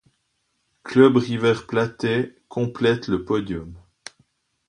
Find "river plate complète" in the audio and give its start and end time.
1.17-3.07